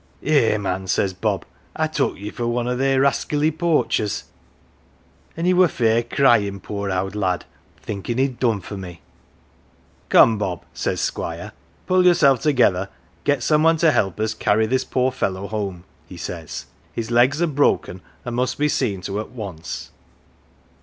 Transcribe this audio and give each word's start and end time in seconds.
An'' 0.23 0.29
Eh 0.33 0.57
man!' 0.57 0.87
says 0.87 1.13
Bob,' 1.13 1.45
I 1.75 1.85
took 1.85 2.17
ye 2.17 2.31
for 2.31 2.47
wan 2.47 2.67
o' 2.67 2.75
they 2.75 2.97
raskilly 2.97 3.51
poachers!' 3.51 4.23
an' 5.37 5.45
he 5.45 5.53
were 5.53 5.67
fair 5.67 6.01
cry 6.01 6.37
in', 6.37 6.59
poor 6.59 6.89
owd 6.89 7.13
lad, 7.13 7.45
thinkin' 7.77 8.17
he'd 8.17 8.39
done 8.39 8.61
for 8.61 8.75
me. 8.75 9.01
186 10.09 10.09
OF 10.09 10.15
THE 10.17 10.17
WALL 10.17 10.25
"'Come, 10.25 10.37
Bob, 10.39 10.59
1 10.61 10.67
says 10.73 11.01
Squire,' 11.01 11.51
pull 11.85 12.05
yourself 12.07 12.41
together; 12.41 12.89
get 13.25 13.43
some 13.43 13.61
one 13.61 13.77
to 13.77 13.91
help 13.91 14.19
us 14.19 14.33
to 14.33 14.43
carry 14.43 14.65
this 14.65 14.83
poor 14.85 15.11
fellow 15.11 15.45
home, 15.45 15.75
1 15.75 15.83
he 16.07 16.17
says.' 16.17 16.65
His 16.91 17.11
legs 17.11 17.39
are 17.39 17.45
broken, 17.45 18.01
and 18.25 18.35
must 18.35 18.57
be 18.57 18.69
seen 18.69 19.01
to 19.01 19.19
at 19.19 19.29
once. 19.29 19.91